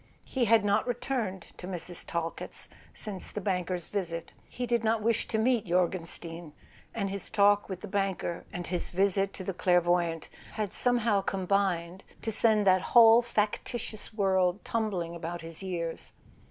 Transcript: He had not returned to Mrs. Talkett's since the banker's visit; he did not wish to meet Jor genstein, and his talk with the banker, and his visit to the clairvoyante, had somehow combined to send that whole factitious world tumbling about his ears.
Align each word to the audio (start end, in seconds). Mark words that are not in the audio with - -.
He 0.25 0.45
had 0.45 0.65
not 0.65 0.87
returned 0.87 1.43
to 1.57 1.67
Mrs. 1.67 2.03
Talkett's 2.07 2.69
since 2.91 3.31
the 3.31 3.39
banker's 3.39 3.87
visit; 3.89 4.31
he 4.49 4.65
did 4.65 4.83
not 4.83 5.03
wish 5.03 5.27
to 5.27 5.37
meet 5.37 5.67
Jor 5.67 5.87
genstein, 5.87 6.53
and 6.95 7.11
his 7.11 7.29
talk 7.29 7.69
with 7.69 7.81
the 7.81 7.87
banker, 7.87 8.43
and 8.51 8.65
his 8.65 8.89
visit 8.89 9.31
to 9.33 9.43
the 9.43 9.53
clairvoyante, 9.53 10.29
had 10.53 10.73
somehow 10.73 11.21
combined 11.21 12.03
to 12.23 12.31
send 12.31 12.65
that 12.65 12.81
whole 12.97 13.21
factitious 13.21 14.11
world 14.11 14.65
tumbling 14.65 15.15
about 15.15 15.41
his 15.41 15.61
ears. 15.61 16.13